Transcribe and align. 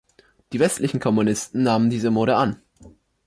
Die 0.51 0.59
westlichen 0.59 0.99
Kommunisten 0.99 1.61
nahmen 1.61 1.91
diese 1.91 2.09
Mode 2.09 2.35
an. 2.35 2.59